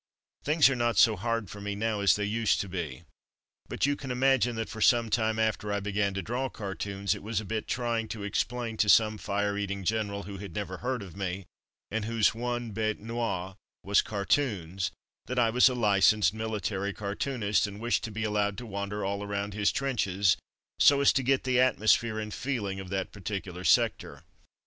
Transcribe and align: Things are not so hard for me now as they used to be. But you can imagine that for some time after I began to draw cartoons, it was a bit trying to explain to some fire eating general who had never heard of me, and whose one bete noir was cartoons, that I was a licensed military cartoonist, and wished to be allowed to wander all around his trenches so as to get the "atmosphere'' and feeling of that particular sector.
Things 0.45 0.67
are 0.67 0.75
not 0.75 0.97
so 0.97 1.15
hard 1.15 1.47
for 1.47 1.61
me 1.61 1.75
now 1.75 1.99
as 1.99 2.15
they 2.15 2.25
used 2.25 2.59
to 2.61 2.67
be. 2.67 3.03
But 3.69 3.85
you 3.85 3.95
can 3.95 4.09
imagine 4.09 4.55
that 4.55 4.67
for 4.67 4.81
some 4.81 5.11
time 5.11 5.37
after 5.37 5.71
I 5.71 5.79
began 5.79 6.15
to 6.15 6.23
draw 6.23 6.49
cartoons, 6.49 7.13
it 7.13 7.21
was 7.21 7.39
a 7.39 7.45
bit 7.45 7.67
trying 7.67 8.07
to 8.07 8.23
explain 8.23 8.77
to 8.77 8.89
some 8.89 9.19
fire 9.19 9.59
eating 9.59 9.83
general 9.83 10.23
who 10.23 10.37
had 10.39 10.55
never 10.55 10.77
heard 10.77 11.03
of 11.03 11.15
me, 11.15 11.45
and 11.91 12.05
whose 12.05 12.33
one 12.33 12.71
bete 12.71 12.99
noir 12.99 13.55
was 13.83 14.01
cartoons, 14.01 14.89
that 15.27 15.37
I 15.37 15.51
was 15.51 15.69
a 15.69 15.75
licensed 15.75 16.33
military 16.33 16.93
cartoonist, 16.93 17.67
and 17.67 17.79
wished 17.79 18.03
to 18.05 18.09
be 18.11 18.23
allowed 18.23 18.57
to 18.57 18.65
wander 18.65 19.05
all 19.05 19.21
around 19.23 19.53
his 19.53 19.71
trenches 19.71 20.35
so 20.79 21.01
as 21.01 21.13
to 21.13 21.21
get 21.21 21.43
the 21.43 21.57
"atmosphere'' 21.59 22.19
and 22.19 22.33
feeling 22.33 22.79
of 22.79 22.89
that 22.89 23.11
particular 23.11 23.63
sector. 23.63 24.23